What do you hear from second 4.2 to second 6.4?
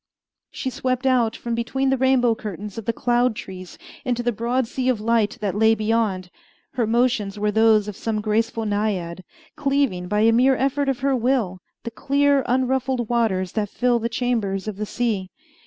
the broad sea of light that lay beyond.